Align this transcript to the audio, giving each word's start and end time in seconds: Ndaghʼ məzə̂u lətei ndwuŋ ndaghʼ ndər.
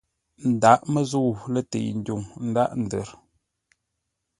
Ndaghʼ 0.49 0.83
məzə̂u 0.93 1.29
lətei 1.53 1.89
ndwuŋ 1.99 2.21
ndaghʼ 2.49 2.73
ndər. 2.83 3.09